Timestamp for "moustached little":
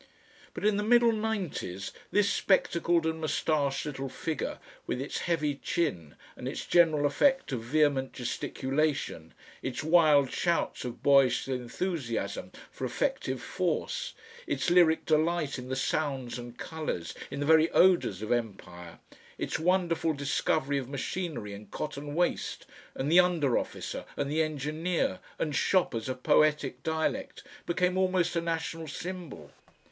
3.21-4.09